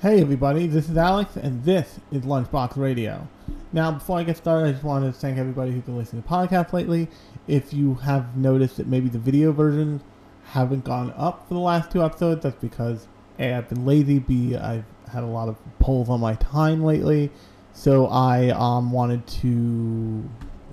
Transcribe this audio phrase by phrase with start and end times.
[0.00, 3.26] Hey everybody, this is Alex, and this is Lunchbox Radio.
[3.72, 6.28] Now, before I get started, I just wanted to thank everybody who's been listening to
[6.28, 7.08] podcasts lately.
[7.48, 10.02] If you have noticed that maybe the video versions
[10.50, 13.08] haven't gone up for the last two episodes, that's because
[13.40, 17.32] A, I've been lazy, B, I've had a lot of pulls on my time lately,
[17.72, 20.22] so I um, wanted to,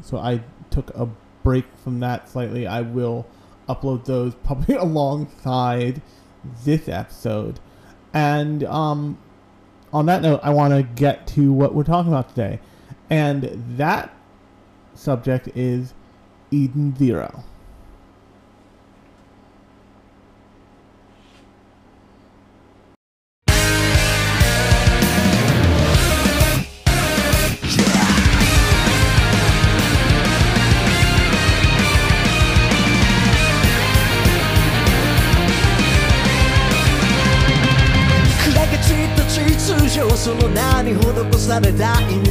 [0.04, 1.10] so I took a
[1.42, 2.68] break from that slightly.
[2.68, 3.25] I will
[3.68, 6.04] upload those probably alongside
[6.64, 7.60] this episode.
[8.15, 9.18] And um,
[9.93, 12.60] on that note, I want to get to what we're talking about today.
[13.10, 14.15] And that
[14.96, 15.93] subject is
[16.50, 17.43] Eden Zero.
[41.47, 42.24] that are dying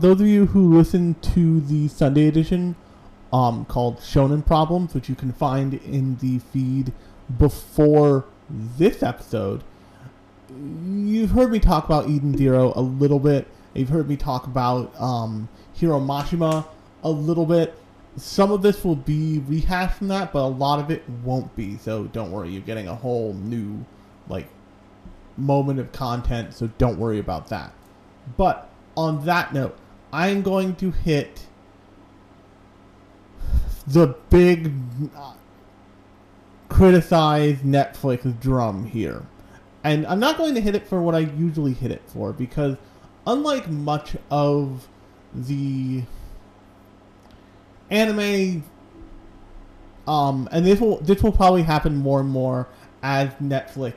[0.00, 2.74] those of you who listen to the Sunday edition
[3.32, 6.92] um, called Shonen Problems, which you can find in the feed
[7.38, 9.62] before this episode,
[10.48, 13.46] you've heard me talk about Eden Zero a little bit.
[13.74, 16.66] You've heard me talk about um, Hiro Mashima
[17.04, 17.74] a little bit.
[18.16, 21.76] Some of this will be rehashed from that, but a lot of it won't be.
[21.76, 23.84] So don't worry, you're getting a whole new
[24.28, 24.48] like
[25.36, 26.54] moment of content.
[26.54, 27.72] So don't worry about that.
[28.36, 29.78] But on that note,
[30.12, 31.46] I'm going to hit
[33.86, 34.72] the big
[35.16, 35.32] uh,
[36.68, 39.26] criticize Netflix drum here.
[39.82, 42.76] And I'm not going to hit it for what I usually hit it for because
[43.26, 44.88] unlike much of
[45.34, 46.02] the
[47.90, 48.64] anime
[50.06, 52.68] um and this will this will probably happen more and more
[53.02, 53.94] as Netflix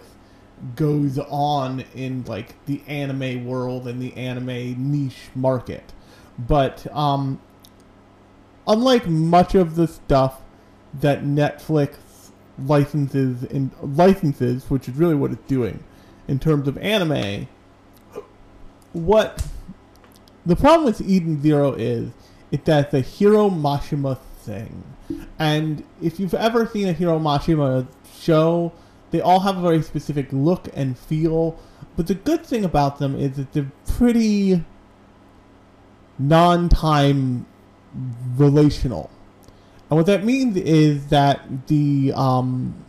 [0.75, 5.94] goes on in like the anime world and the anime niche market.
[6.38, 7.40] But um
[8.68, 10.42] unlike much of the stuff
[11.02, 11.96] that Netflix
[12.58, 15.84] licenses in licenses, which is really what it's doing
[16.28, 17.48] in terms of anime,
[18.94, 19.46] what
[20.46, 22.12] the problem with Eden Zero is
[22.52, 24.84] is that the Hiro Mashima thing.
[25.40, 27.88] And if you've ever seen a Hiro Mashima
[28.20, 28.72] show,
[29.12, 31.60] they all have a very specific look and feel.
[31.96, 34.64] But the good thing about them is that they're pretty
[36.19, 37.46] non-time
[38.35, 39.09] relational.
[39.90, 42.84] And what that means is that the um,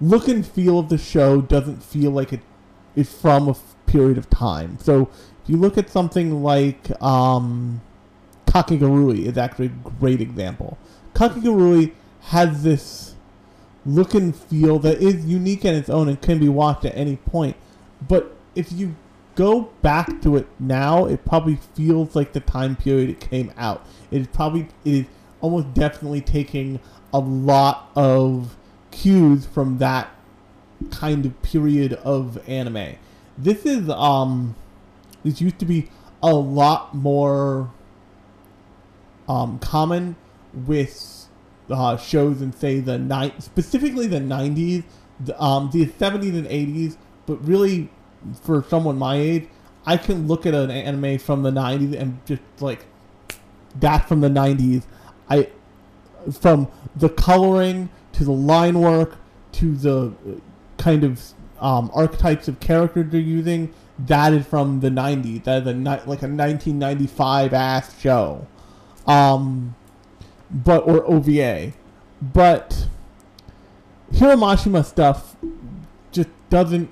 [0.00, 2.40] look and feel of the show doesn't feel like it
[2.94, 4.78] is from a f- period of time.
[4.80, 5.08] So
[5.42, 7.80] if you look at something like um,
[8.46, 10.76] Kakegurui is actually a great example.
[11.14, 13.14] Kakegurui has this
[13.86, 17.16] look and feel that is unique in its own and can be watched at any
[17.16, 17.56] point.
[18.06, 18.94] But if you
[19.40, 23.86] go back to it now, it probably feels like the time period it came out.
[24.10, 25.04] It is probably it is
[25.40, 26.78] almost definitely taking
[27.10, 28.54] a lot of
[28.90, 30.10] cues from that
[30.90, 32.96] kind of period of anime.
[33.38, 34.56] This is um
[35.24, 35.88] this used to be
[36.22, 37.70] a lot more
[39.26, 40.16] um common
[40.52, 41.28] with
[41.70, 44.84] uh, shows in say the ni- specifically the 90s,
[45.18, 47.88] the, um, the 70s and 80s, but really
[48.42, 49.48] for someone my age,
[49.86, 52.86] I can look at an anime from the 90s and just like
[53.78, 54.84] that from the 90s.
[55.28, 55.48] I
[56.40, 59.16] from the coloring to the line work
[59.52, 60.12] to the uh,
[60.76, 61.22] kind of
[61.60, 65.44] um, archetypes of characters they're using, that is from the 90s.
[65.44, 68.46] That is a like a 1995 ass show.
[69.06, 69.74] Um,
[70.50, 71.72] but or OVA.
[72.20, 72.88] But
[74.12, 75.36] Hiro Mashima stuff
[76.12, 76.90] just doesn't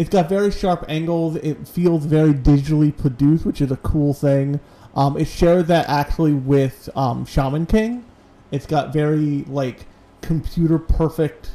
[0.00, 1.36] it's got very sharp angles.
[1.36, 4.58] It feels very digitally produced, which is a cool thing.
[4.96, 8.06] Um, it shares that actually with um, Shaman King.
[8.50, 9.84] It's got very like
[10.22, 11.50] computer perfect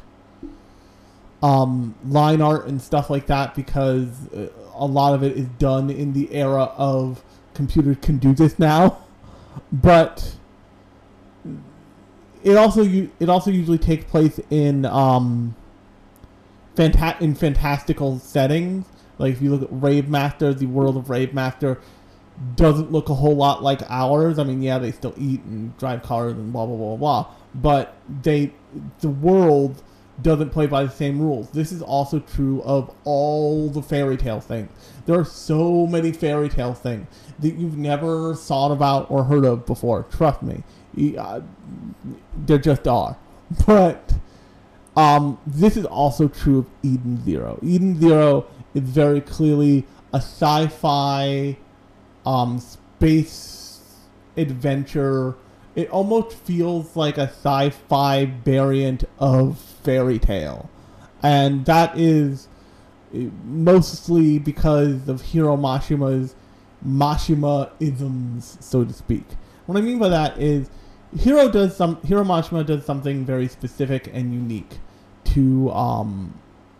[1.41, 5.89] um, line art and stuff like that because uh, a lot of it is done
[5.89, 7.23] in the era of
[7.55, 8.99] computers can do this now.
[9.71, 10.35] But
[12.43, 15.55] it also it also usually takes place in um,
[16.75, 18.85] fanta- in fantastical settings.
[19.17, 21.79] Like if you look at Rave Master, the world of Rave Master
[22.55, 24.37] doesn't look a whole lot like ours.
[24.39, 27.95] I mean, yeah, they still eat and drive cars and blah blah blah blah, but
[28.23, 28.53] they
[28.99, 29.81] the world
[30.21, 31.49] doesn't play by the same rules.
[31.51, 34.69] This is also true of all the Fairy Tail things.
[35.05, 37.07] There are so many Fairy Tail things
[37.39, 40.03] that you've never thought about or heard of before.
[40.03, 40.63] Trust me,
[41.17, 41.41] uh,
[42.45, 43.17] there just are.
[43.67, 44.15] But
[44.95, 47.59] um, this is also true of Eden Zero.
[47.61, 51.57] Eden Zero is very clearly a sci-fi
[52.25, 53.81] um, space
[54.37, 55.35] adventure.
[55.75, 60.69] It almost feels like a sci-fi variant of Fairy Tail,
[61.21, 62.47] and that is
[63.13, 66.35] eh, mostly because of Hiro Mashima's
[66.87, 69.25] Mashima isms, so to speak.
[69.65, 70.69] What I mean by that is
[71.17, 74.79] Hiro does some Hiro Mashima does something very specific and unique
[75.25, 76.39] to um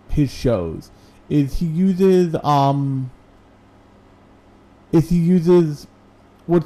[0.09, 0.91] his shows.
[1.29, 3.11] Is he uses um
[4.91, 5.87] is he uses
[6.45, 6.65] what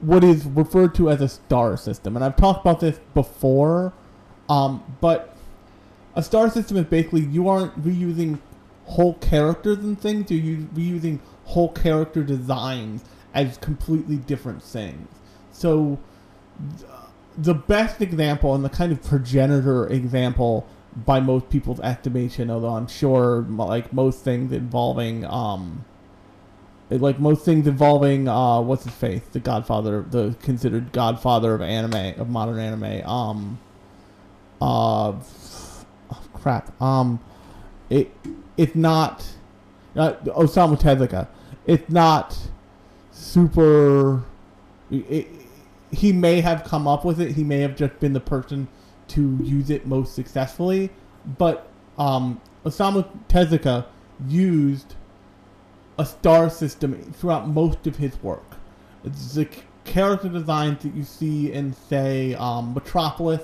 [0.00, 3.92] what is referred to as a star system, and I've talked about this before.
[4.48, 5.36] Um, but
[6.14, 8.38] a star system is basically you aren't reusing
[8.86, 10.30] whole characters and things.
[10.30, 15.08] You're reusing whole character designs as completely different things.
[15.52, 15.98] So
[17.38, 22.88] the best example and the kind of progenitor example by most people's estimation, although I'm
[22.88, 25.84] sure like most things involving um
[26.90, 29.22] like most things involving uh what's his face?
[29.30, 33.58] The godfather the considered godfather of anime of modern anime um
[34.60, 37.20] uh oh, crap um
[37.88, 38.12] it
[38.56, 39.24] it's not
[39.94, 41.28] uh, Osamu Tezuka
[41.66, 42.36] it's not
[43.12, 44.24] super
[44.90, 45.28] it,
[45.90, 48.68] he may have come up with it he may have just been the person
[49.06, 50.90] to use it most successfully
[51.38, 51.68] but
[51.98, 53.86] um Osamu Tezuka
[54.26, 54.94] used
[55.98, 58.44] a star system throughout most of his work.
[59.04, 59.48] The
[59.84, 63.42] character designs that you see in, say, um, Metropolis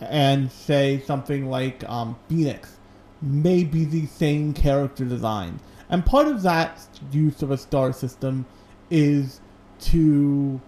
[0.00, 2.76] and, say, something like um, Phoenix
[3.20, 5.60] may be the same character design.
[5.88, 6.80] And part of that
[7.10, 8.46] use of a star system
[8.90, 9.40] is
[9.80, 10.60] to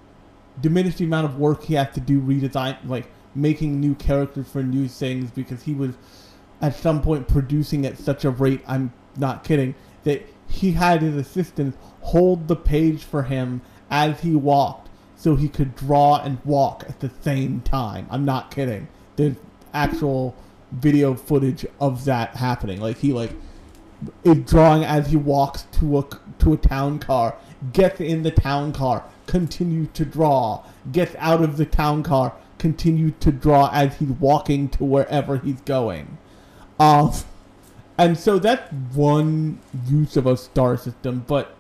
[0.61, 4.63] diminish the amount of work he had to do redesign, like making new characters for
[4.63, 5.95] new things, because he was
[6.61, 9.75] at some point producing at such a rate, I'm not kidding,
[10.05, 15.49] that he had his assistant hold the page for him as he walked so he
[15.49, 18.07] could draw and walk at the same time.
[18.11, 18.89] I'm not kidding.
[19.17, 19.37] There's
[19.75, 20.35] actual
[20.73, 22.81] video footage of that happening.
[22.81, 23.33] Like he like
[24.25, 26.07] is drawing as he walks to a
[26.39, 27.37] to a town car,
[27.73, 33.13] gets in the town car, continue to draw, gets out of the town car, continue
[33.21, 36.19] to draw as he's walking to wherever he's going.
[36.81, 37.13] Um,
[37.97, 41.55] and so that's one use of a star system, but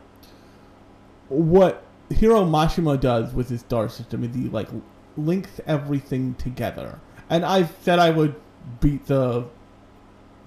[1.28, 4.68] what Hiro Mashima does with his star system is he like
[5.16, 6.98] links everything together.
[7.28, 8.34] And I said I would
[8.80, 9.44] beat the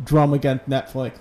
[0.03, 1.19] drum against Netflix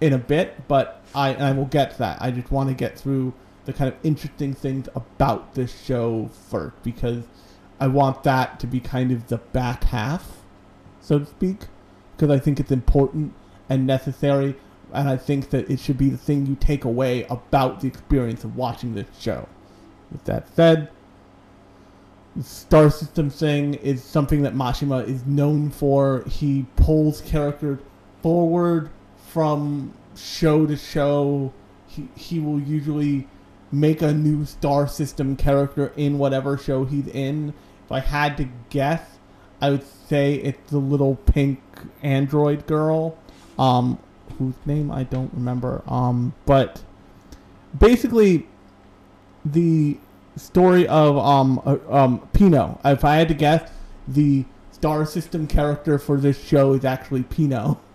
[0.00, 2.20] in a bit, but I I will get to that.
[2.20, 3.32] I just want to get through
[3.70, 7.24] the kind of interesting things about this show first because
[7.78, 10.42] I want that to be kind of the back half,
[11.00, 11.60] so to speak,
[12.14, 13.32] because I think it's important
[13.68, 14.56] and necessary,
[14.92, 18.44] and I think that it should be the thing you take away about the experience
[18.44, 19.48] of watching this show.
[20.12, 20.90] With that said,
[22.36, 26.24] the star system thing is something that Mashima is known for.
[26.28, 27.78] He pulls characters
[28.22, 28.90] forward
[29.28, 31.52] from show to show.
[31.86, 33.26] He, he will usually
[33.72, 37.54] make a new star system character in whatever show he's in.
[37.84, 39.02] If I had to guess,
[39.60, 41.60] I would say it's the little pink
[42.02, 43.18] android girl,
[43.58, 43.98] um,
[44.38, 45.82] whose name I don't remember.
[45.86, 46.82] Um, but
[47.78, 48.46] basically,
[49.44, 49.98] the
[50.36, 52.80] story of um uh, um Pino.
[52.84, 53.70] If I had to guess,
[54.08, 57.80] the star system character for this show is actually Pino.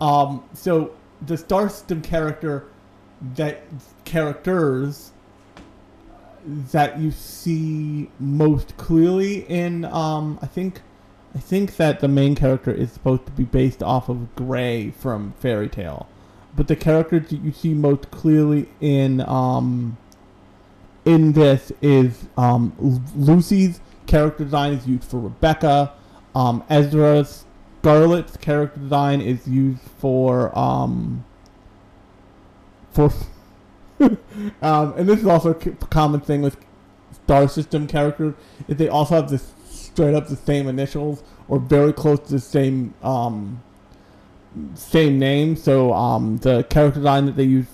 [0.00, 2.66] Um, so the star system character
[3.36, 3.62] that
[4.04, 5.12] characters
[6.46, 10.80] that you see most clearly in um, I think
[11.34, 15.32] I think that the main character is supposed to be based off of Gray from
[15.38, 16.06] Fairy Tail.
[16.54, 19.96] but the characters that you see most clearly in um,
[21.04, 22.72] in this is um,
[23.16, 25.92] Lucy's character design is used for Rebecca.
[26.34, 27.44] Um, Erza
[27.82, 31.24] Scarlet's character design is used for um,
[32.90, 33.10] for
[34.62, 36.56] um, and this is also a common thing with
[37.24, 38.34] Star System characters
[38.68, 42.40] is they also have this straight up the same initials or very close to the
[42.40, 43.62] same um,
[44.74, 45.56] same name.
[45.56, 47.66] So um, the character design that they use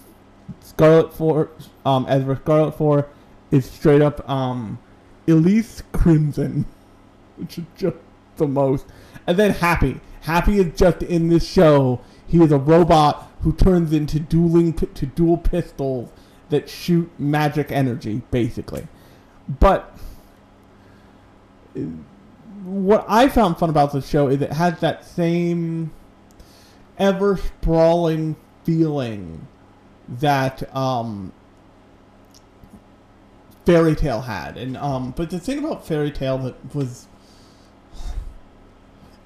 [0.61, 1.51] Scarlet for
[1.85, 3.09] um, Erza Scarlet for
[3.51, 4.79] is straight up um,
[5.27, 6.67] Elsie Crimson,
[7.37, 7.97] which is just
[8.37, 8.87] the most.
[9.27, 10.01] And then Happy.
[10.23, 12.01] Happy is just in this show.
[12.27, 16.11] He is a robot who turns into dueling to dual pistols
[16.51, 18.89] that shoot magic energy, basically.
[19.49, 19.97] But
[22.65, 25.93] what I found fun about the show is it has that same
[26.99, 29.47] ever sprawling feeling
[30.09, 31.33] that um,
[33.65, 37.07] Fairy Tail had, and um, but the thing about Fairy Tail that was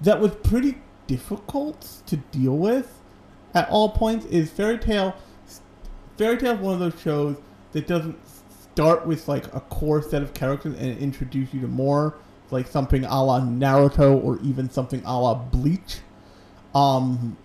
[0.01, 3.02] that was pretty difficult to deal with
[3.55, 5.15] at all points is Fairy Tail.
[6.17, 7.37] Fairy Tail is one of those shows
[7.73, 8.19] that doesn't
[8.73, 12.15] start with like a core set of characters and introduce you to more,
[12.51, 15.99] like something a la Naruto or even something a la Bleach,
[16.75, 17.37] um,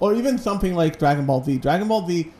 [0.00, 1.58] or even something like Dragon Ball Z.
[1.58, 2.32] Dragon Ball Z,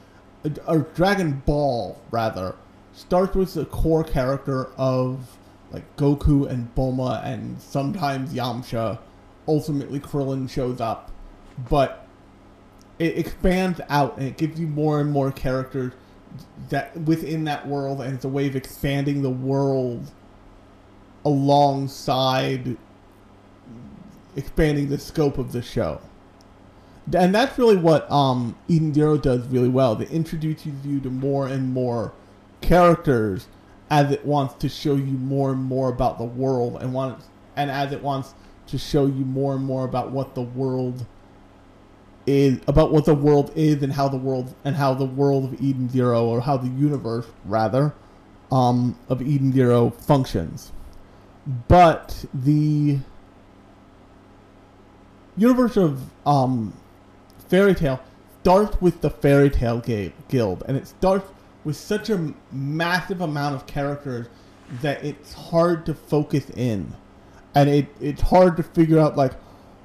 [0.67, 2.55] or Dragon Ball rather,
[2.93, 5.39] starts with the core character of
[5.71, 8.99] like Goku and Bulma and sometimes Yamcha.
[9.49, 11.11] Ultimately, Krillin shows up,
[11.69, 12.02] but
[13.03, 15.93] it expands out and it gives you more and more characters
[16.69, 20.13] that within that world, and it's a way of expanding the world
[21.25, 22.77] alongside
[24.37, 26.01] expanding the scope of the show.
[27.13, 30.01] And that's really what um, Eden Zero does really well.
[30.01, 32.13] It introduces you to more and more
[32.61, 33.49] characters
[33.91, 37.71] as it wants to show you more and more about the world and wants and
[37.71, 38.35] as it wants
[38.69, 41.05] to show you more and more about what the world
[42.27, 45.61] is about what the world is and how the world and how the world of
[45.61, 47.95] Eden Zero or how the universe rather
[48.51, 50.73] um, of Eden Zero functions.
[51.69, 52.99] But the
[55.37, 56.75] universe of um,
[57.49, 58.01] Fairy Tail
[58.43, 59.81] starts with the Fairy Tail
[60.29, 61.29] Guild, and it starts
[61.65, 64.27] with such a massive amount of characters
[64.81, 66.95] that it's hard to focus in,
[67.55, 69.33] and it it's hard to figure out like,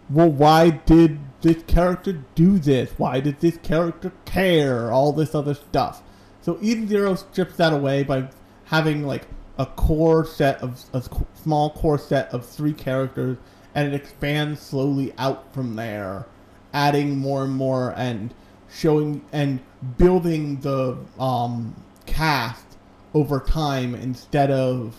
[0.10, 2.92] well, why did this character do this?
[2.98, 4.92] Why did this character care?
[4.92, 6.02] All this other stuff.
[6.42, 8.30] So Eden Zero strips that away by
[8.66, 11.04] having like a core set of a
[11.42, 13.38] small core set of three characters,
[13.76, 16.26] and it expands slowly out from there,
[16.74, 18.34] adding more and more and
[18.70, 19.60] showing and
[19.98, 22.78] building the um, cast
[23.14, 24.96] over time instead of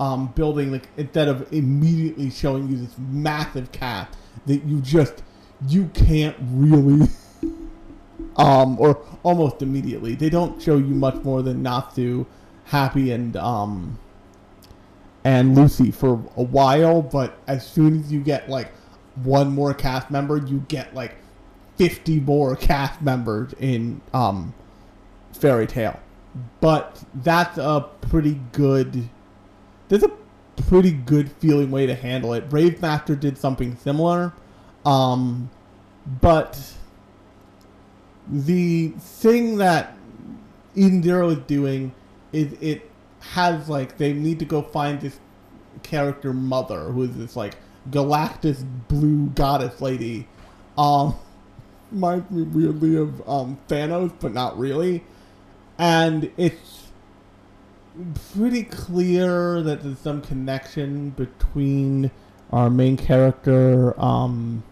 [0.00, 4.16] um, building like instead of immediately showing you this massive cast
[4.46, 5.22] that you just
[5.68, 7.06] you can't really
[8.36, 12.26] um or almost immediately they don't show you much more than Natsu,
[12.64, 13.98] Happy and um
[15.22, 18.72] and Lucy for a while but as soon as you get like
[19.16, 21.14] one more cast member you get like
[21.76, 24.54] 50 more cast members in um
[25.34, 26.00] Fairy Tail.
[26.62, 29.10] but that's a pretty good
[29.90, 30.10] there's a
[30.68, 34.32] pretty good feeling way to handle it Rave Master did something similar
[34.86, 35.50] um,
[36.22, 36.58] but
[38.26, 39.94] the thing that
[40.74, 41.92] Eden Zero is doing
[42.32, 45.18] is it has like they need to go find this
[45.82, 47.56] character mother who is this like
[47.90, 50.26] Galactus blue goddess lady.
[50.76, 51.16] Um,
[51.90, 55.04] reminds me weirdly of um, Thanos, but not really.
[55.78, 56.89] And it's
[58.32, 62.10] pretty clear that there's some connection between
[62.52, 64.62] our main character, um,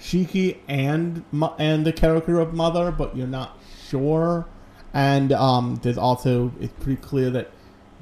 [0.00, 1.24] Shiki and
[1.58, 4.46] and the character of Mother, but you're not sure.
[4.92, 7.50] And um, there's also it's pretty clear that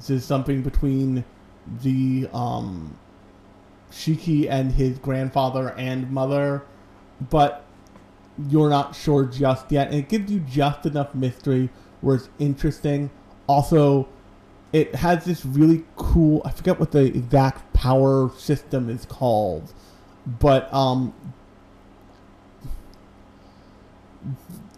[0.07, 1.23] there's something between
[1.83, 2.97] the um,
[3.91, 6.63] Shiki and his grandfather and mother,
[7.29, 7.65] but
[8.49, 9.87] you're not sure just yet.
[9.87, 11.69] And it gives you just enough mystery
[12.01, 13.09] where it's interesting.
[13.49, 14.07] Also,
[14.73, 19.73] it has this really cool I forget what the exact power system is called,
[20.39, 21.15] but um,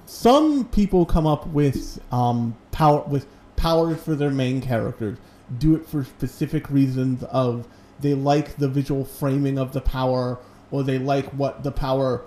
[0.06, 5.18] some people come up with um, power with powers for their main characters.
[5.58, 7.68] Do it for specific reasons of
[8.00, 10.40] they like the visual framing of the power,
[10.72, 12.24] or they like what the power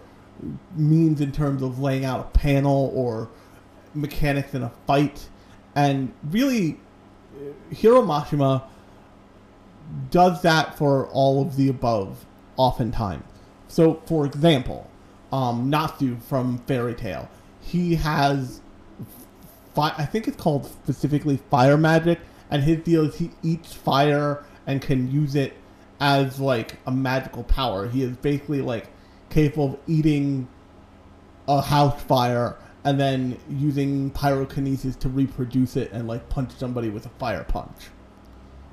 [0.77, 3.31] means in terms of laying out a panel or
[3.95, 5.31] mechanics in a fight.
[5.75, 6.79] And really,
[7.71, 8.63] Hiro Mashima
[10.11, 12.25] does that for all of the above,
[12.57, 13.25] oftentimes.
[13.69, 14.91] So, for example,
[15.33, 17.29] um, Natsu from Fairy Tail,
[17.61, 18.61] he has,
[19.75, 24.45] fi- I think it's called specifically fire magic, and his deal is he eats fire
[24.67, 25.55] and can use it
[26.01, 27.89] as like a magical power.
[27.89, 28.87] He is basically like
[29.31, 30.49] capable of eating
[31.49, 37.07] a house fire and then using pyrokinesis to reproduce it and like punch somebody with
[37.07, 37.89] a fire punch.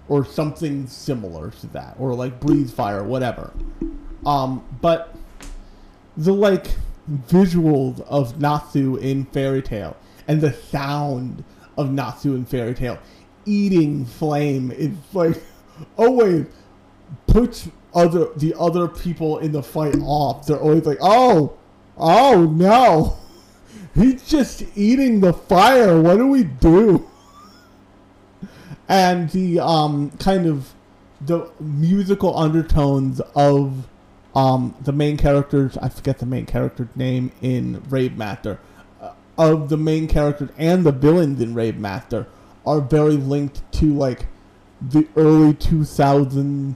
[0.09, 1.95] Or something similar to that.
[1.97, 3.53] Or like breathe fire whatever.
[4.25, 5.15] Um but
[6.17, 6.67] the like
[7.09, 9.95] visuals of natsu in Fairy Tail
[10.27, 11.43] and the sound
[11.77, 12.99] of natsu in Fairy Tail
[13.45, 15.41] eating flame is like
[15.97, 16.45] always
[17.27, 20.45] puts other the other people in the fight off.
[20.45, 21.57] They're always like oh!
[21.97, 23.20] Oh no
[23.93, 26.01] he's just eating the fire.
[26.01, 27.09] What do we do?
[28.87, 30.73] And the um, kind of
[31.21, 33.87] the musical undertones of
[34.35, 35.77] um, the main characters.
[35.77, 38.59] I forget the main character's name in Rave Master.
[39.01, 42.27] Uh, of the main characters and the villains in Rave Master
[42.65, 44.27] are very linked to like
[44.81, 46.75] the early 2000s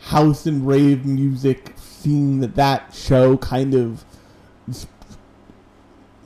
[0.00, 4.04] house and rave music scene that that show kind of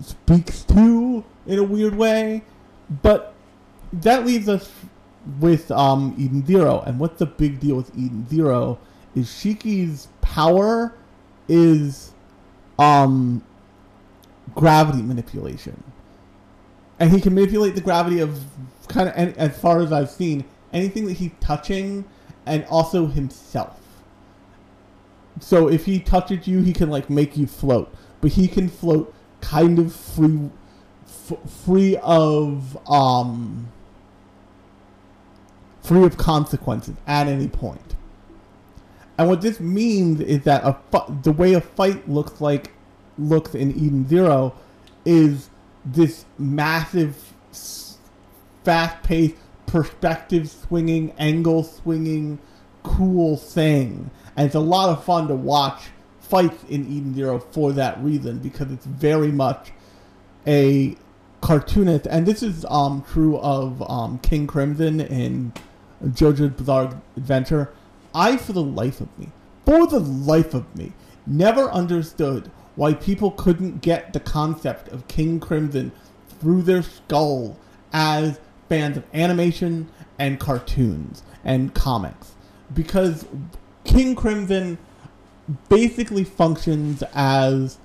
[0.01, 2.43] speaks to in a weird way.
[3.03, 3.35] But
[3.93, 4.71] that leaves us
[5.41, 6.83] with um, Eden Zero.
[6.87, 8.79] And what's the big deal with Eden Zero
[9.15, 10.95] is Shiki's power
[11.49, 12.13] is
[12.79, 13.43] um,
[14.55, 15.83] gravity manipulation.
[16.99, 18.39] And he can manipulate the gravity of
[18.89, 22.05] kind of, as far as I've seen, anything that he's touching
[22.47, 23.81] and also himself.
[25.41, 27.93] So if he touches you, he can like make you float.
[28.21, 29.13] But he can float
[29.45, 30.51] kind of free
[31.07, 33.69] f- free of um
[35.83, 37.95] free of consequences at any point.
[39.19, 42.73] And what this means is that a fu- the way a fight looks like
[43.19, 44.55] looks in Eden Zero
[45.05, 45.51] is
[45.85, 47.15] this massive,
[48.65, 52.39] fast-paced, perspective swinging, angle swinging,
[52.83, 55.83] cool thing, and it's a lot of fun to watch
[56.25, 59.73] fights in Eden Zero for that reason because it's very much
[60.47, 60.97] a
[61.41, 65.53] cartoonist, and this is um, true of um, King Crimson in
[66.03, 67.73] JoJo's Bizarre Adventure.
[68.15, 69.29] I, for the life of me,
[69.67, 70.93] for the life of me,
[71.27, 75.93] never understood why people couldn't get the concept of King Crimson
[76.41, 77.59] through their skull
[77.93, 82.33] as fans of animation and cartoons and comics.
[82.73, 83.27] Because
[83.85, 84.79] King Crimson
[85.69, 87.79] basically functions as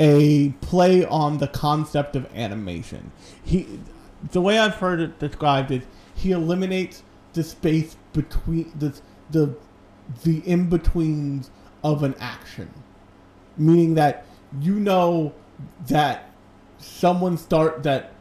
[0.00, 3.10] a play on the concept of animation.
[3.42, 3.80] He,
[4.30, 5.82] the way I've heard it described is
[6.14, 8.98] he eliminates the space between the
[9.30, 9.54] the
[10.24, 11.50] the in betweens
[11.84, 12.70] of an action,
[13.56, 14.26] meaning that
[14.60, 15.34] you know
[15.86, 16.30] that
[16.78, 18.12] someone start that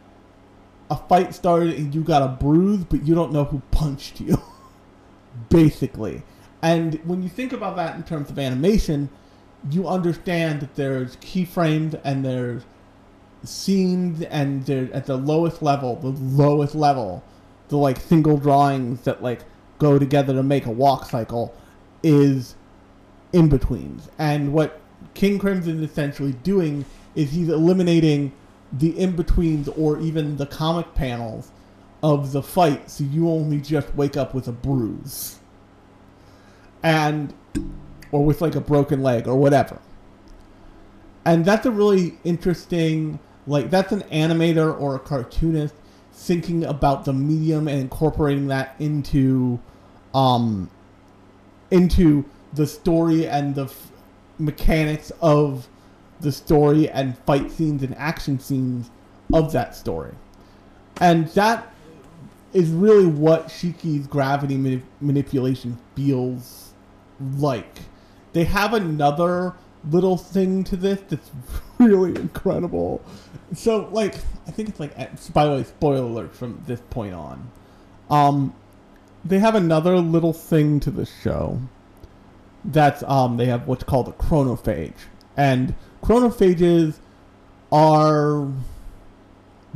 [0.89, 4.41] a fight started and you got a bruise, but you don't know who punched you.
[5.49, 6.23] Basically,
[6.61, 9.09] and when you think about that in terms of animation,
[9.69, 12.63] you understand that there's keyframes and there's
[13.43, 17.23] scenes and they're at the lowest level, the lowest level,
[17.69, 19.41] the like single drawings that like
[19.77, 21.55] go together to make a walk cycle
[22.01, 22.55] is
[23.33, 24.09] in betweens.
[24.17, 24.81] And what
[25.13, 28.31] King Crimson is essentially doing is he's eliminating
[28.71, 31.51] the in betweens or even the comic panels
[32.03, 35.39] of the fight so you only just wake up with a bruise
[36.83, 37.33] and
[38.11, 39.79] or with like a broken leg or whatever.
[41.25, 45.73] And that's a really interesting like that's an animator or a cartoonist
[46.13, 49.59] thinking about the medium and incorporating that into
[50.13, 50.69] um
[51.71, 53.91] into the story and the f-
[54.39, 55.67] mechanics of
[56.21, 58.89] the story and fight scenes and action scenes
[59.33, 60.13] of that story.
[60.99, 61.71] And that
[62.53, 66.66] is really what Shiki's gravity mani- manipulation feels
[67.19, 67.79] like.
[68.33, 69.55] They have another
[69.89, 71.31] little thing to this that's
[71.79, 73.01] really incredible.
[73.53, 74.15] So, like,
[74.47, 74.95] I think it's like,
[75.33, 77.49] by the way, spoiler alert from this point on.
[78.09, 78.55] Um,
[79.23, 81.59] they have another little thing to the show.
[82.63, 84.93] That's um, they have what's called a chronophage,
[85.35, 86.99] and chronophages
[87.71, 88.47] are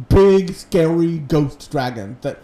[0.10, 2.39] big, scary ghost dragons that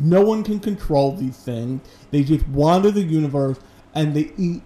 [0.00, 1.82] no one can control these things.
[2.10, 3.58] They just wander the universe
[3.96, 4.62] and they eat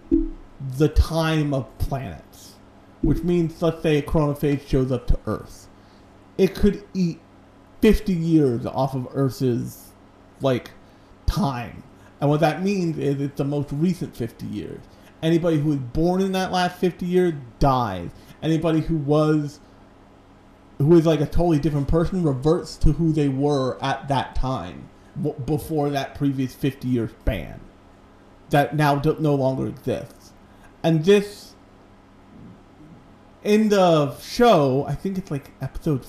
[0.76, 2.54] the time of planets.
[3.00, 5.68] Which means, let's say a chronophage shows up to Earth.
[6.36, 7.18] It could eat
[7.80, 9.92] 50 years off of Earth's,
[10.42, 10.72] like,
[11.24, 11.82] time.
[12.20, 14.80] And what that means is it's the most recent 50 years.
[15.22, 18.10] Anybody who was born in that last 50 years dies.
[18.42, 19.60] Anybody who was
[20.78, 24.88] who is like a totally different person reverts to who they were at that time
[25.44, 27.60] before that previous 50 year span
[28.50, 30.32] that now no longer exists
[30.82, 31.54] and this
[33.42, 36.04] in the show i think it's like episode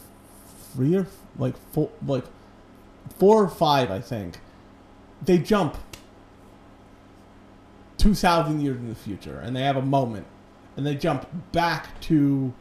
[0.73, 2.25] three or like four like
[3.17, 4.39] four or five i think
[5.23, 5.77] they jump
[7.97, 10.25] 2000 years in the future and they have a moment
[10.75, 12.51] and they jump back to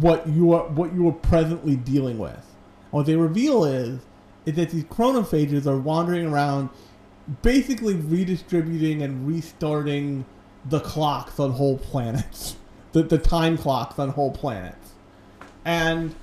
[0.00, 2.32] what you are what you are presently dealing with.
[2.32, 4.00] And what they reveal is
[4.46, 6.70] is that these chronophages are wandering around,
[7.42, 10.24] basically redistributing and restarting
[10.66, 12.56] the clocks on whole planets,
[12.92, 14.92] the the time clocks on whole planets,
[15.64, 16.14] and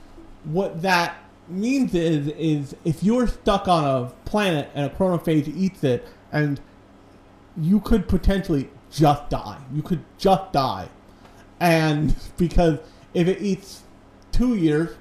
[0.44, 1.16] what that
[1.48, 6.60] means is is if you're stuck on a planet and a chronophage eats it and
[7.58, 9.60] you could potentially just die.
[9.74, 10.90] You could just die.
[11.60, 12.80] And because
[13.14, 13.84] if it eats
[14.32, 14.96] two years,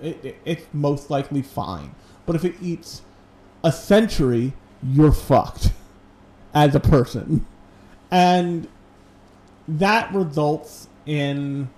[0.00, 1.94] it, it, it's most likely fine.
[2.26, 3.02] But if it eats
[3.64, 5.72] a century, you're fucked
[6.54, 7.46] as a person.
[8.10, 8.68] And
[9.68, 11.68] that results in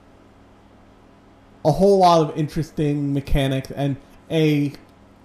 [1.65, 3.97] a whole lot of interesting mechanics and
[4.31, 4.73] a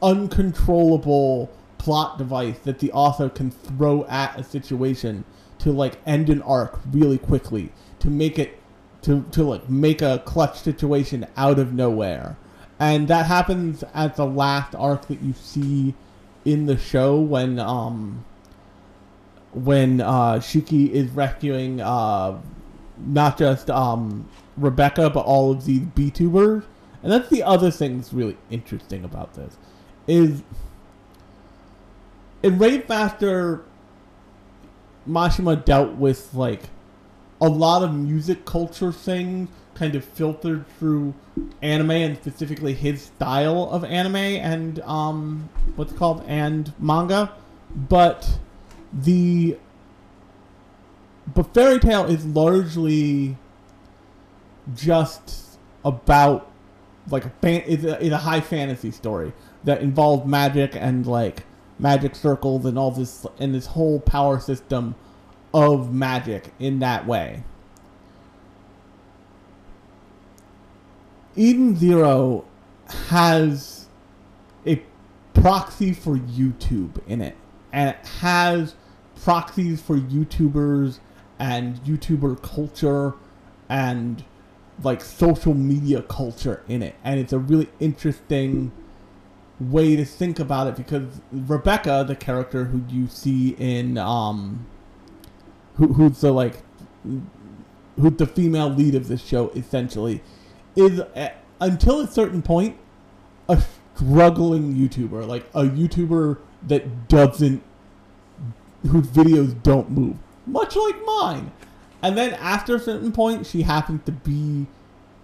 [0.01, 5.23] uncontrollable plot device that the author can throw at a situation
[5.59, 8.59] to like end an arc really quickly to make it
[9.01, 12.37] to to like make a clutch situation out of nowhere
[12.79, 15.95] and that happens at the last arc that you see
[16.47, 18.23] in the show when um
[19.51, 22.39] when uh Shiki is rescuing uh
[22.97, 26.63] not just um Rebecca but all of these B-Cubers
[27.03, 29.57] and that's the other thing that's really interesting about this
[30.07, 30.41] is
[32.41, 33.65] in Rave Master,
[35.07, 36.69] Mashima dealt with like
[37.41, 41.13] a lot of music culture things kind of filtered through
[41.61, 47.31] anime and specifically his style of anime and um what's called and manga
[47.75, 48.39] but
[48.91, 49.57] the
[51.33, 53.37] but Fairy Tail is largely
[54.73, 56.51] just about
[57.09, 61.43] like a fan is a, is a high fantasy story that involves magic and like
[61.79, 64.95] magic circles and all this and this whole power system
[65.53, 67.43] of magic in that way.
[71.37, 72.45] Eden Zero
[73.09, 73.87] has
[74.65, 74.81] a
[75.33, 77.37] proxy for YouTube in it,
[77.71, 78.75] and it has
[79.21, 80.99] proxies for YouTubers
[81.39, 83.13] and YouTuber culture
[83.69, 84.23] and
[84.83, 88.71] like social media culture in it, and it's a really interesting
[89.59, 94.65] way to think about it because Rebecca, the character who you see in um,
[95.75, 96.63] who, who's the like
[97.99, 100.21] who's the female lead of this show essentially
[100.77, 102.77] is uh, until a certain point
[103.49, 103.61] a
[103.95, 106.37] struggling YouTuber, like a YouTuber
[106.67, 107.63] that doesn't
[108.83, 111.51] whose videos don't move, much like mine.
[112.01, 114.67] And then after a certain point, she happens to be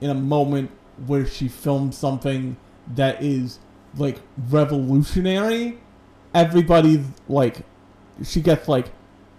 [0.01, 0.71] in a moment
[1.05, 2.57] where she filmed something
[2.95, 3.59] that is
[3.95, 5.77] like revolutionary.
[6.33, 7.63] Everybody's like,
[8.23, 8.87] she gets like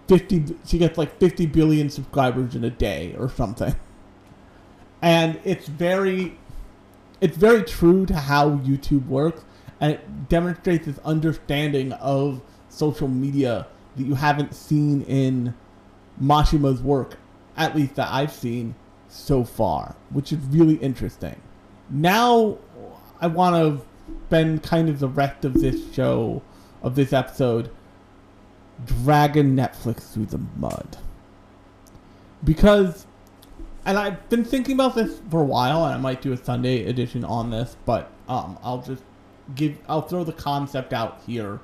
[0.07, 0.45] fifty.
[0.65, 3.75] She gets like fifty billion subscribers in a day or something.
[5.05, 6.35] And it's very,
[7.21, 9.45] it's very true to how YouTube works,
[9.79, 15.53] and it demonstrates this understanding of social media that you haven't seen in
[16.19, 17.17] Mashima's work,
[17.55, 18.73] at least that I've seen
[19.07, 21.39] so far, which is really interesting.
[21.91, 22.57] Now,
[23.21, 23.85] I want to
[24.25, 26.41] spend kind of the rest of this show,
[26.81, 27.69] of this episode,
[28.83, 30.97] dragging Netflix through the mud.
[32.43, 33.05] Because,
[33.85, 36.85] and I've been thinking about this for a while, and I might do a Sunday
[36.85, 39.03] edition on this, but um, I'll just
[39.55, 41.59] give, I'll throw the concept out here,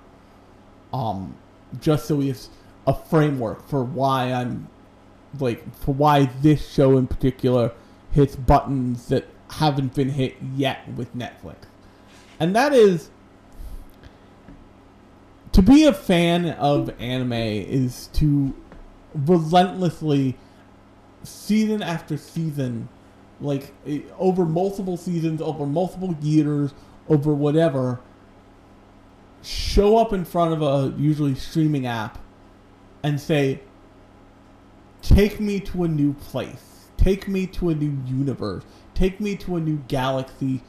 [0.93, 1.35] um,
[1.79, 2.39] just so we have
[2.85, 4.67] a framework for why I'm,
[5.39, 7.71] like, for why this show in particular
[8.11, 11.55] hits buttons that haven't been hit yet with Netflix.
[12.39, 13.09] And that is
[15.51, 18.55] to be a fan of anime is to
[19.13, 20.37] relentlessly
[21.23, 22.89] season after season
[23.41, 26.73] like eh, over multiple seasons, over multiple years,
[27.09, 27.99] over whatever,
[29.41, 32.19] show up in front of a usually streaming app
[33.03, 33.59] and say,
[35.01, 39.55] take me to a new place, take me to a new universe, take me to
[39.55, 40.61] a new galaxy,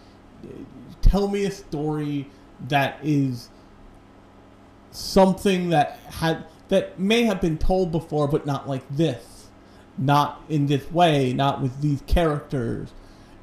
[1.03, 2.29] tell me a story
[2.69, 3.51] that is
[4.91, 9.32] something that had that may have been told before but not like this
[10.07, 12.93] not in this way not with these characters.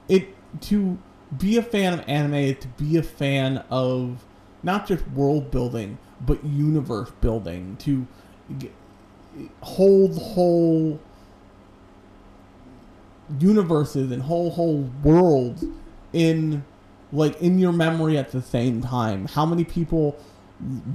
[0.08, 0.98] It to
[1.38, 4.24] be a fan of anime is to be a fan of
[4.64, 8.08] not just world building but universe building to
[9.62, 11.00] hold whole
[13.40, 15.64] universes and whole whole worlds
[16.14, 16.64] in
[17.12, 19.28] like in your memory at the same time.
[19.28, 20.18] How many people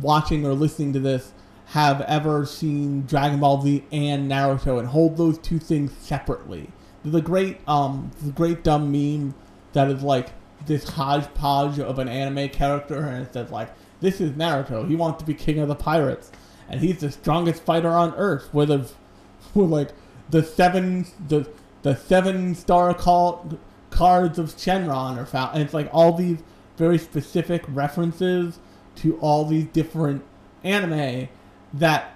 [0.01, 1.33] watching or listening to this
[1.67, 6.71] have ever seen Dragon Ball Z and Naruto and hold those two things separately.
[7.13, 9.35] A great um the great dumb meme
[9.73, 10.31] that is like
[10.67, 14.89] this hodgepodge of an anime character and it says like this is Naruto.
[14.89, 16.31] He wants to be king of the pirates
[16.69, 18.89] and he's the strongest fighter on earth with a
[19.55, 19.91] with like
[20.31, 21.49] the seven the
[21.83, 23.59] the seven star call
[23.91, 26.39] cards of Shenron are found and it's like all these
[26.77, 28.59] very specific references
[28.97, 30.25] to all these different
[30.63, 31.29] anime
[31.75, 32.15] that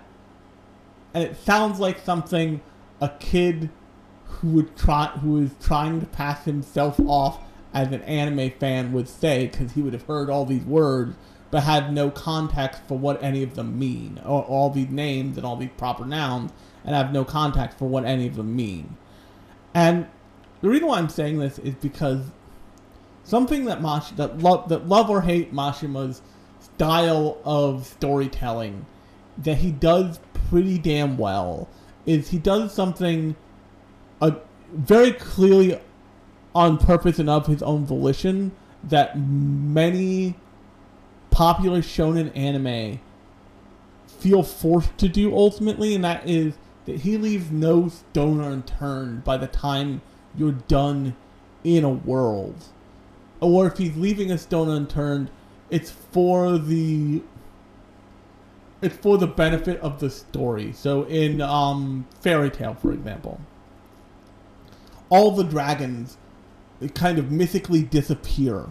[1.14, 2.60] and it sounds like something
[3.00, 3.70] a kid
[4.24, 7.40] who would try who is trying to pass himself off
[7.74, 11.16] as an anime fan would say because he would have heard all these words
[11.50, 15.46] but had no context for what any of them mean or all these names and
[15.46, 16.52] all these proper nouns
[16.84, 18.96] and have no context for what any of them mean
[19.74, 20.06] and
[20.60, 22.20] the reason why i'm saying this is because
[23.28, 26.22] something that Mash that love that love or hate Mashima's
[26.60, 28.86] style of storytelling
[29.38, 30.20] that he does
[30.50, 31.68] pretty damn well
[32.06, 33.36] is he does something
[34.20, 34.32] uh,
[34.72, 35.80] very clearly
[36.54, 40.34] on purpose and of his own volition that many
[41.30, 43.00] popular shonen anime
[44.06, 46.54] feel forced to do ultimately, and that is
[46.86, 50.00] that he leaves no stone unturned by the time
[50.36, 51.14] you're done
[51.62, 52.56] in a world.
[53.40, 55.30] Or if he's leaving a stone unturned,
[55.70, 57.22] it's for the
[58.80, 60.72] it's for the benefit of the story.
[60.72, 63.40] So in um, Fairy Tail, for example,
[65.10, 66.16] all the dragons
[66.94, 68.66] kind of mythically disappear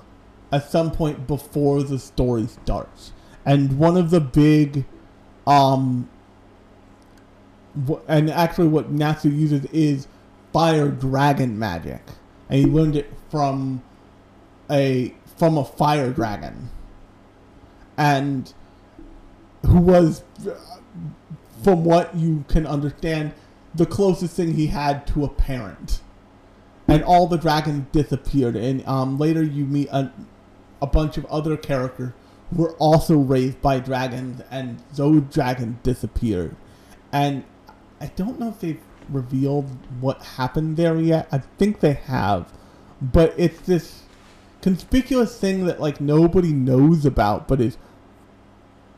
[0.52, 3.12] at some point before the story starts,
[3.46, 4.86] and one of the big,
[5.46, 6.10] um,
[8.08, 10.08] and actually what Natsu uses is
[10.54, 12.02] fire dragon magic,
[12.50, 13.84] and he learned it from
[14.72, 16.70] a from a fire dragon,
[17.98, 18.54] and
[19.66, 20.24] who was,
[21.64, 23.34] from what you can understand,
[23.76, 26.02] the closest thing he had to a parent.
[26.88, 28.56] And all the dragons disappeared.
[28.56, 30.12] And um, later you meet a,
[30.82, 32.14] a bunch of other characters
[32.50, 36.56] who were also raised by dragons, and those dragons disappeared.
[37.12, 37.44] And
[38.00, 39.66] I don't know if they've revealed
[40.00, 41.28] what happened there yet.
[41.32, 42.54] I think they have.
[43.02, 44.04] But it's this
[44.62, 47.78] conspicuous thing that like nobody knows about, but is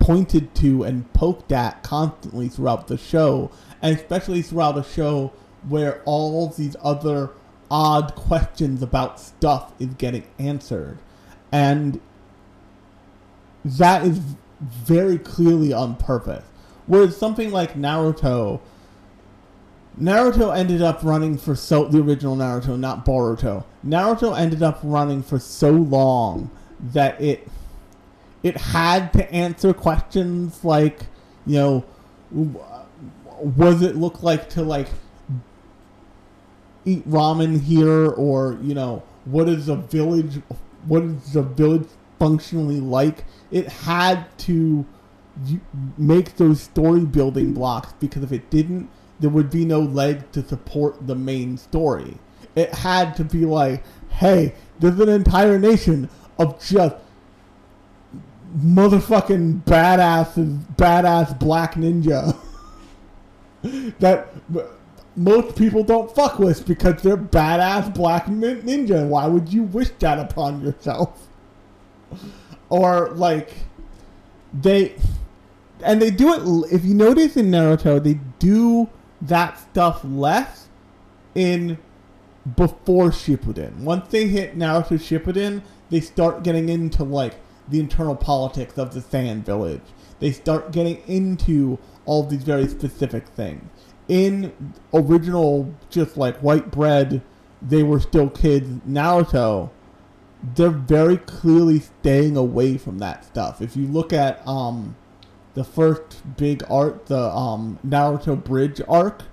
[0.09, 5.31] pointed to and poked at constantly throughout the show, and especially throughout a show
[5.67, 7.29] where all these other
[7.69, 10.97] odd questions about stuff is getting answered.
[11.51, 12.01] And
[13.63, 14.19] that is
[14.59, 16.45] very clearly on purpose.
[16.87, 18.61] Whereas something like Naruto,
[20.01, 23.63] Naruto ended up running for so the original Naruto, not Boruto.
[23.85, 27.47] Naruto ended up running for so long that it
[28.43, 31.01] it had to answer questions like,
[31.45, 31.79] you know,
[33.39, 34.87] what does it look like to like
[36.85, 40.41] eat ramen here, or you know, what is a village,
[40.87, 43.25] what is a village functionally like?
[43.51, 44.85] It had to
[45.97, 50.43] make those story building blocks because if it didn't, there would be no leg to
[50.43, 52.17] support the main story.
[52.55, 56.95] It had to be like, hey, there's an entire nation of just
[58.57, 62.35] motherfucking badass badass black ninja
[63.99, 64.33] that
[65.15, 69.05] most people don't fuck with because they're badass black nin- ninja.
[69.05, 71.27] Why would you wish that upon yourself?
[72.71, 73.51] Or like
[74.53, 74.93] they
[75.83, 78.87] and they do it if you notice in Naruto they do
[79.23, 80.67] that stuff less
[81.33, 81.79] in
[82.55, 83.77] before Shippuden.
[83.77, 87.33] Once they hit Naruto Shippuden, they start getting into like
[87.69, 89.81] the internal politics of the Sand Village.
[90.19, 93.63] They start getting into all these very specific things.
[94.07, 94.53] In
[94.93, 97.21] original, just like white bread
[97.61, 99.69] they were still kids Naruto,
[100.55, 103.61] they're very clearly staying away from that stuff.
[103.61, 104.95] If you look at um,
[105.53, 109.23] the first big arc, the um, Naruto Bridge arc,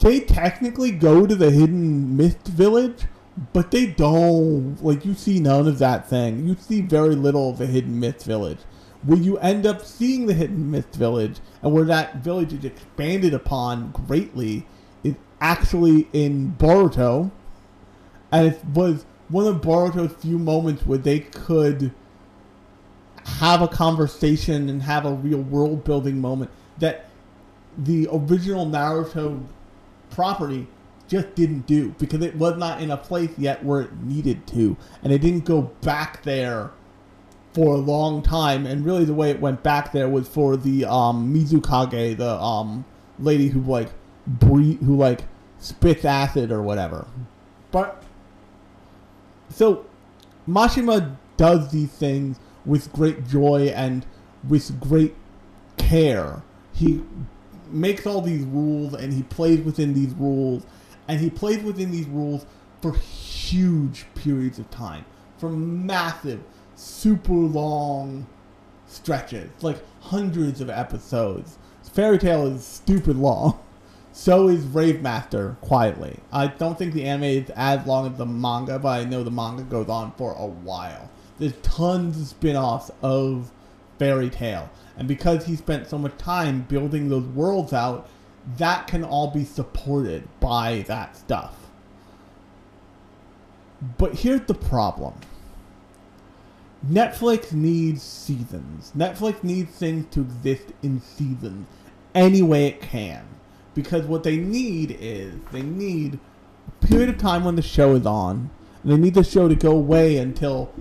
[0.00, 3.04] they technically go to the hidden mist village,
[3.52, 4.82] but they don't.
[4.82, 6.46] Like you see none of that thing.
[6.46, 8.58] You see very little of the hidden mist village.
[9.02, 13.34] Where you end up seeing the hidden mist village, and where that village is expanded
[13.34, 14.66] upon greatly,
[15.04, 17.30] is actually in Boruto,
[18.32, 21.92] and it was one of Boruto's few moments where they could
[23.24, 27.08] have a conversation and have a real world building moment that
[27.76, 29.44] the original Naruto
[30.10, 30.66] property
[31.08, 34.76] just didn't do because it was not in a place yet where it needed to,
[35.02, 36.70] and it didn't go back there
[37.52, 38.66] for a long time.
[38.66, 42.84] And really, the way it went back there was for the um, Mizukage, the um,
[43.18, 43.90] lady who like
[44.26, 45.20] breathe, who like
[45.58, 47.06] spits acid or whatever.
[47.70, 48.02] But
[49.48, 49.86] so
[50.48, 54.04] Mashima does these things with great joy and
[54.48, 55.14] with great
[55.76, 56.42] care.
[56.72, 57.02] He
[57.70, 60.64] makes all these rules and he plays within these rules
[61.08, 62.46] and he plays within these rules
[62.80, 65.04] for huge periods of time.
[65.38, 66.42] For massive
[66.74, 68.26] super long
[68.86, 69.50] stretches.
[69.62, 71.58] Like hundreds of episodes.
[71.92, 73.58] Fairy tail is stupid long.
[74.12, 76.20] So is rave master quietly.
[76.32, 79.30] I don't think the anime is as long as the manga but i know the
[79.30, 81.10] manga goes on for a while.
[81.38, 83.52] There's tons of spin-offs of
[83.98, 84.70] fairy tail.
[84.96, 88.08] And because he spent so much time building those worlds out,
[88.58, 91.54] that can all be supported by that stuff.
[93.98, 95.14] But here's the problem
[96.88, 98.92] Netflix needs seasons.
[98.96, 101.66] Netflix needs things to exist in seasons
[102.14, 103.26] any way it can.
[103.74, 106.18] Because what they need is they need
[106.68, 108.50] a period of time when the show is on,
[108.82, 110.72] and they need the show to go away until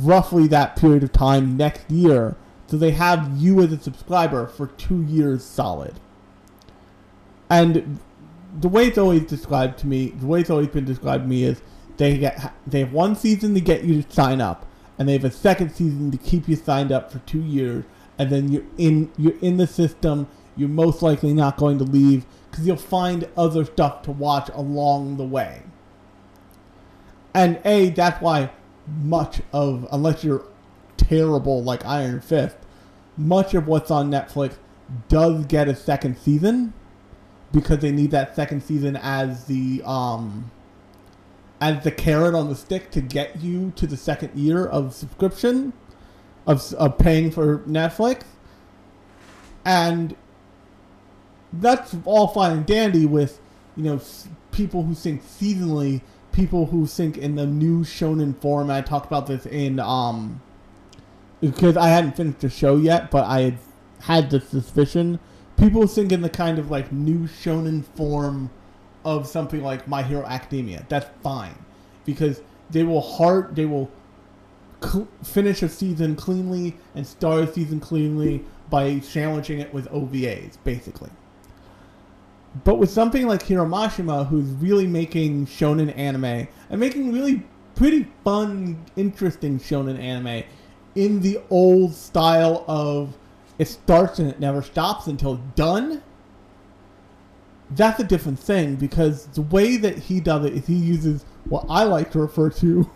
[0.00, 2.36] roughly that period of time next year
[2.68, 5.94] so they have you as a subscriber for two years solid.
[7.50, 8.00] And
[8.60, 11.44] the way it's always described to me, the way it's always been described to me
[11.44, 11.62] is
[11.96, 14.66] they get they have one season to get you to sign up,
[14.98, 17.84] and they have a second season to keep you signed up for two years,
[18.18, 20.28] and then you're in you're in the system.
[20.56, 25.16] You're most likely not going to leave because you'll find other stuff to watch along
[25.16, 25.62] the way.
[27.32, 28.50] And a that's why
[29.02, 30.44] much of unless you're
[30.96, 32.56] terrible like Iron Fist,
[33.16, 34.56] much of what's on Netflix
[35.08, 36.72] does get a second season
[37.52, 40.50] because they need that second season as the um
[41.60, 45.72] as the carrot on the stick to get you to the second year of subscription
[46.46, 48.22] of, of paying for Netflix
[49.64, 50.14] and
[51.52, 53.40] that's all fine and dandy with
[53.76, 54.00] you know
[54.52, 59.26] people who think seasonally people who think in the new shonen form I talked about
[59.26, 60.40] this in um
[61.40, 63.58] because I hadn't finished the show yet, but I had
[64.00, 65.18] had the suspicion.
[65.58, 68.50] People think in the kind of like new shonen form
[69.04, 70.86] of something like My Hero Academia.
[70.88, 71.54] That's fine
[72.04, 73.90] because they will hard they will
[74.82, 80.58] cl- finish a season cleanly and start a season cleanly by sandwiching it with OVAs,
[80.64, 81.10] basically.
[82.64, 87.44] But with something like Hiro Mashima, who's really making shonen anime and making really
[87.74, 90.44] pretty fun, interesting shonen anime,
[90.94, 93.16] in the old style of
[93.58, 96.02] it starts and it never stops until done.
[97.70, 101.66] That's a different thing because the way that he does it is he uses what
[101.68, 102.90] I like to refer to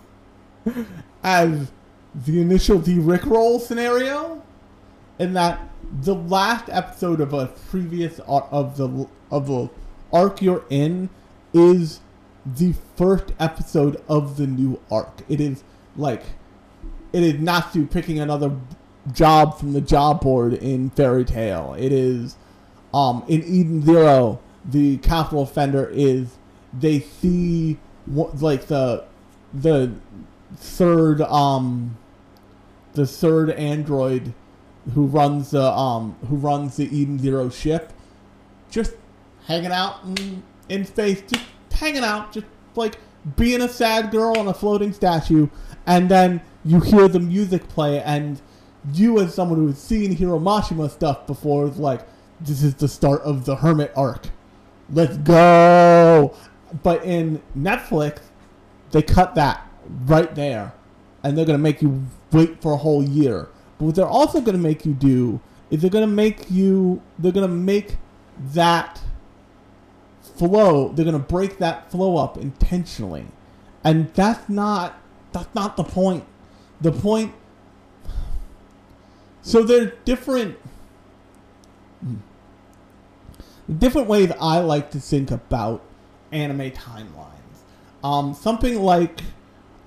[1.22, 1.72] as
[2.14, 4.42] the initial D Rickroll scenario,
[5.18, 5.68] in that
[6.00, 9.70] the last episode of a previous uh, of the of the
[10.12, 11.10] arc you're in
[11.52, 12.00] is
[12.44, 15.20] the first episode of the new arc.
[15.28, 15.64] It is
[15.96, 16.22] like
[17.12, 18.56] it is Natsu picking another
[19.12, 21.74] job from the job board in Fairy Tail.
[21.78, 22.36] It is
[22.94, 26.36] um, in Eden Zero, the capital offender is
[26.72, 29.04] they see what like the
[29.52, 29.92] the
[30.56, 31.96] third um
[32.94, 34.32] the third android
[34.94, 37.92] who runs the um who runs the Eden Zero ship
[38.70, 38.94] just
[39.46, 42.96] hanging out in, in space, just hanging out, just like
[43.36, 45.48] being a sad girl on a floating statue,
[45.86, 48.40] and then you hear the music play, and
[48.92, 52.00] you, as someone who has seen Hiro Mashima stuff before, is like,
[52.40, 54.26] this is the start of the Hermit arc.
[54.90, 56.34] Let's go!
[56.82, 58.18] But in Netflix,
[58.90, 59.66] they cut that
[60.06, 60.72] right there,
[61.22, 63.48] and they're gonna make you wait for a whole year.
[63.78, 67.48] But what they're also gonna make you do is they're gonna make you, they're gonna
[67.48, 67.96] make
[68.52, 69.00] that
[70.36, 70.88] flow.
[70.88, 73.26] They're gonna break that flow up intentionally,
[73.84, 74.98] and that's not
[75.32, 76.24] that's not the point.
[76.80, 77.32] The point.
[79.42, 80.56] So there are different
[83.78, 85.82] different ways I like to think about
[86.30, 87.28] anime timelines.
[88.02, 89.20] Um, something like,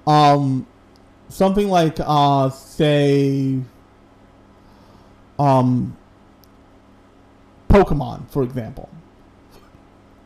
[0.08, 0.66] um,
[1.30, 3.60] something like, uh, say,
[5.38, 5.98] um,
[7.70, 8.90] Pokemon, for example.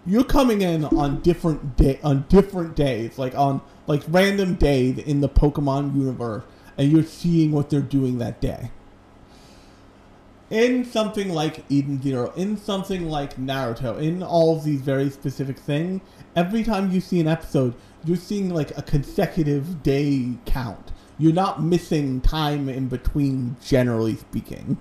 [0.06, 5.22] You're coming in on different day on different days, like on like random days in
[5.22, 6.44] the Pokemon universe,
[6.78, 8.72] and you're seeing what they're doing that day
[10.50, 15.60] in something like Eden Zero, in something like Naruto, in all of these very specific
[15.60, 16.02] things,
[16.36, 17.74] every time you see an episode,
[18.04, 20.92] you're seeing like a consecutive day count.
[21.18, 24.78] You're not missing time in between, generally speaking.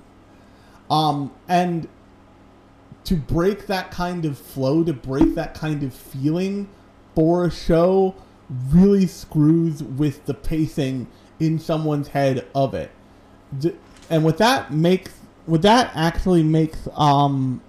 [0.91, 1.89] Um, and
[3.05, 6.69] to break that kind of flow, to break that kind of feeling
[7.15, 8.15] for a show,
[8.71, 11.09] really screws with the pacing
[11.41, 12.91] in someone's head of it.
[14.11, 15.18] And what that makes
[15.49, 17.63] what that actually makes um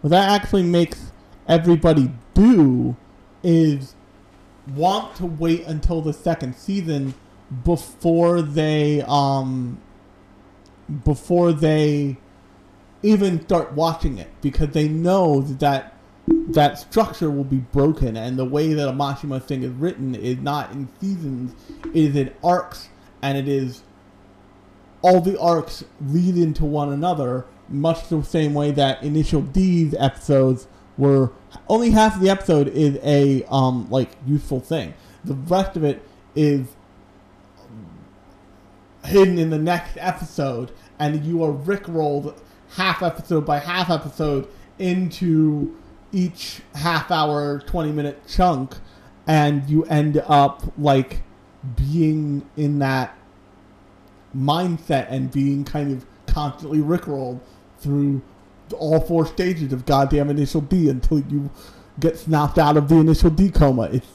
[0.00, 1.12] what that actually makes
[1.46, 2.96] everybody do
[3.42, 3.94] is
[4.74, 7.14] want to wait until the second season
[7.64, 9.78] before they um
[11.04, 12.16] before they
[13.02, 14.30] even start watching it?
[14.40, 15.94] Because they know that
[16.26, 20.38] that structure will be broken and the way that a Mashima thing is written is
[20.38, 21.54] not in seasons
[21.92, 22.88] it is in arcs
[23.20, 23.82] and it is
[25.04, 30.66] all the arcs lead into one another, much the same way that Initial D's episodes
[30.96, 31.30] were.
[31.68, 34.94] Only half of the episode is a um like useful thing.
[35.22, 36.02] The rest of it
[36.34, 36.68] is
[39.04, 42.38] hidden in the next episode, and you are rickrolled
[42.70, 44.48] half episode by half episode
[44.78, 45.76] into
[46.12, 48.74] each half hour, 20 minute chunk,
[49.26, 51.20] and you end up like
[51.76, 53.18] being in that
[54.36, 57.40] mindset and being kind of constantly rickrolled
[57.78, 58.22] through
[58.78, 61.50] all four stages of goddamn initial D until you
[62.00, 63.84] get snapped out of the initial D coma.
[63.92, 64.06] It's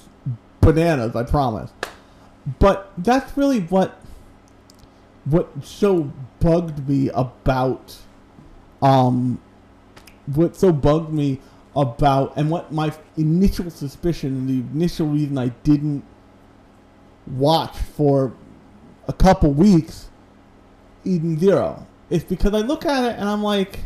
[0.61, 1.71] bananas, I promise.
[2.59, 3.99] But that's really what
[5.25, 7.97] what so bugged me about
[8.81, 9.39] um
[10.25, 11.39] what so bugged me
[11.75, 16.03] about and what my initial suspicion and the initial reason I didn't
[17.27, 18.33] watch for
[19.07, 20.08] a couple weeks
[21.05, 21.87] Zero.
[22.09, 23.79] It's because I look at it and I'm like,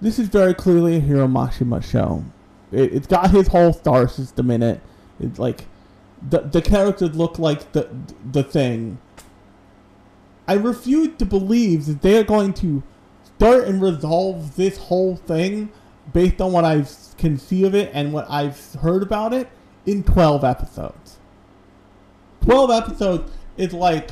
[0.00, 2.24] this is very clearly a Hiro Mashima show.
[2.72, 4.80] It, has got his whole star system in it.
[5.20, 5.66] It's like
[6.28, 7.88] the the characters look like the
[8.32, 8.98] the thing.
[10.46, 12.82] I refuse to believe that they are going to
[13.36, 15.70] start and resolve this whole thing
[16.12, 16.84] based on what I
[17.16, 19.48] can see of it and what I've heard about it
[19.86, 21.18] in 12 episodes.
[22.42, 24.10] 12 episodes is like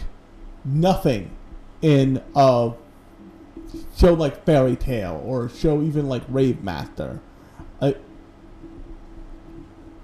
[0.64, 1.30] nothing
[1.80, 2.72] in a
[3.96, 7.20] show like Fairy Tail or show even like Rave Master.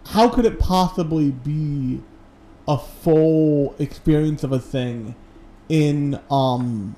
[0.08, 2.00] How could it possibly be
[2.66, 5.14] a full experience of a thing
[5.68, 6.96] in um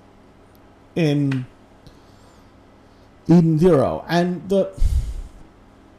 [0.94, 1.46] in
[3.26, 4.04] Eden Zero?
[4.08, 4.72] And the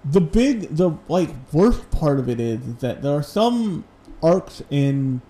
[0.05, 3.83] the big the like worst part of it is that there are some
[4.23, 5.21] arcs in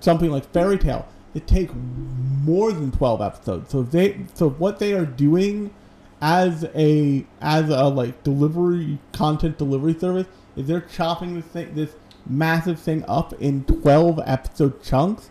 [0.00, 3.70] something like Fairy Tail that take more than 12 episodes.
[3.70, 5.74] So they so what they are doing
[6.20, 11.94] as a as a like delivery content delivery service is they're chopping this thing this
[12.26, 15.30] massive thing up in 12 episode chunks.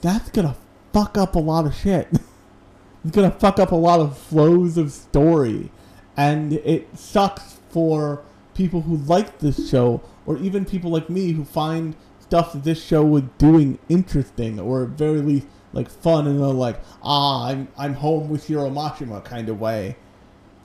[0.00, 0.56] That's going to
[0.92, 2.08] fuck up a lot of shit.
[3.04, 5.70] it's going to fuck up a lot of flows of story
[6.16, 8.22] and it sucks for
[8.54, 11.94] people who like this show or even people like me who find
[12.28, 16.50] stuff that this show was doing interesting or at very least like fun in a
[16.50, 19.96] like ah I'm I'm home with Hiro Mashima kind of way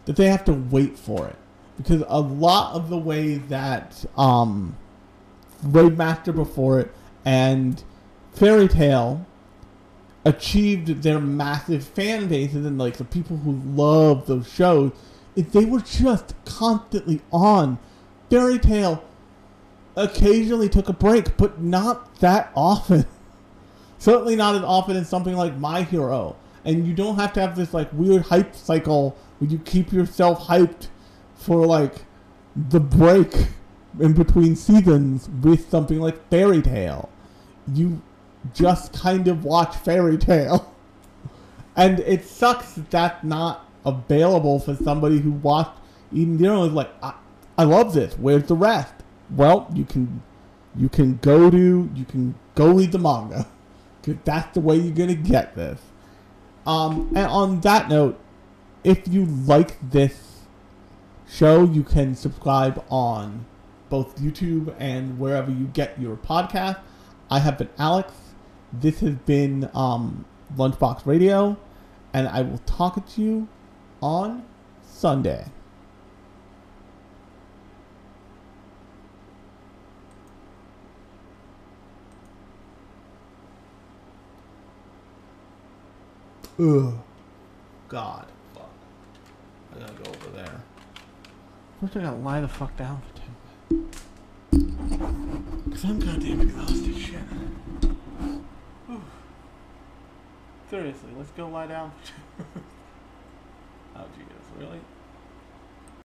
[0.06, 1.36] that they have to wait for it.
[1.78, 4.78] Because a lot of the way that um
[5.64, 6.92] Rave Master before it
[7.24, 7.82] and
[8.34, 9.26] Fairy Tail
[10.26, 14.92] achieved their massive fan bases and like the people who love those shows
[15.36, 17.80] if they were just constantly on.
[18.30, 19.04] Fairy Tail
[19.96, 23.06] occasionally took a break, but not that often.
[23.98, 26.36] Certainly not as often as something like My Hero.
[26.66, 30.48] And you don't have to have this like weird hype cycle where you keep yourself
[30.48, 30.88] hyped
[31.36, 31.94] for like
[32.56, 33.34] the break
[34.00, 37.10] in between seasons with something like Fairy Tail.
[37.74, 38.02] You
[38.54, 40.70] just kind of watch Fairy Tail.
[41.76, 45.76] And it sucks that that's not available for somebody who watched
[46.12, 47.16] Even you know, like I,
[47.58, 48.14] I love this.
[48.14, 48.94] Where's the rest?
[49.36, 50.22] Well, you can
[50.76, 53.48] you can go to you can go read the manga.
[54.26, 55.80] that's the way you're gonna get this.
[56.66, 58.20] Um, and on that note,
[58.84, 60.42] if you like this
[61.28, 63.46] show, you can subscribe on
[63.90, 66.80] both YouTube and wherever you get your podcast.
[67.30, 68.14] I have been Alex.
[68.72, 70.26] This has been um,
[70.56, 71.58] Lunchbox Radio,
[72.14, 73.48] and I will talk to you
[74.02, 74.46] on
[74.84, 75.46] Sunday.
[86.60, 86.94] Ugh.
[87.88, 88.28] God.
[88.54, 88.70] Fuck.
[89.76, 90.62] I gotta go over there.
[91.82, 93.26] First, I gotta lie the fuck down for 10
[93.72, 94.04] minutes.
[95.66, 97.20] Because I'm goddamn exhausted shit.
[98.88, 99.02] Whew.
[100.70, 101.92] Seriously, let's go lie down.
[103.96, 104.80] oh, Jesus, really?